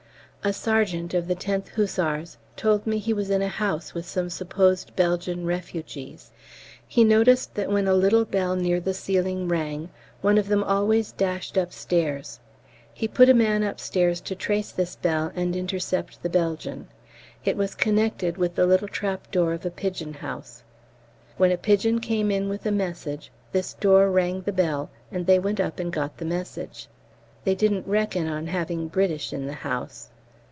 [0.43, 4.27] A sergeant of the 10th Hussars told me he was in a house with some
[4.31, 6.31] supposed Belgian refugees.
[6.87, 9.91] He noticed that when a little bell near the ceiling rang
[10.21, 12.39] one of them always dashed upstairs.
[12.91, 16.87] He put a man upstairs to trace this bell and intercept the Belgian.
[17.45, 20.63] It was connected with the little trap door of a pigeon house.
[21.37, 25.37] When a pigeon came in with a message, this door rang the bell and they
[25.37, 26.87] went up and got the message.
[27.43, 30.07] They didn't reckon on having British in the house.